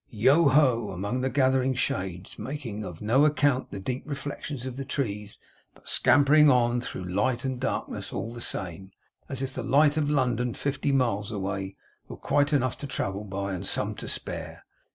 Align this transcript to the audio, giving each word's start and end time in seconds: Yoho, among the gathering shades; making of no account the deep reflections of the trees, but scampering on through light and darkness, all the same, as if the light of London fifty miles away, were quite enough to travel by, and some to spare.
Yoho, 0.09 0.89
among 0.89 1.21
the 1.21 1.29
gathering 1.29 1.75
shades; 1.75 2.39
making 2.39 2.83
of 2.83 3.03
no 3.03 3.23
account 3.23 3.69
the 3.69 3.79
deep 3.79 4.01
reflections 4.07 4.65
of 4.65 4.75
the 4.75 4.83
trees, 4.83 5.37
but 5.75 5.87
scampering 5.87 6.49
on 6.49 6.81
through 6.81 7.03
light 7.03 7.45
and 7.45 7.59
darkness, 7.59 8.11
all 8.11 8.33
the 8.33 8.41
same, 8.41 8.89
as 9.29 9.43
if 9.43 9.53
the 9.53 9.61
light 9.61 9.97
of 9.97 10.09
London 10.09 10.55
fifty 10.55 10.91
miles 10.91 11.31
away, 11.31 11.75
were 12.07 12.17
quite 12.17 12.51
enough 12.51 12.79
to 12.79 12.87
travel 12.87 13.23
by, 13.23 13.53
and 13.53 13.67
some 13.67 13.93
to 13.93 14.07
spare. 14.07 14.65